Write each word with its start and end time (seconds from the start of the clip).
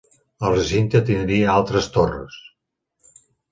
El 0.47 0.55
recinte 0.55 1.01
tindria 1.09 1.53
altres 1.57 1.91
torres. 1.99 2.41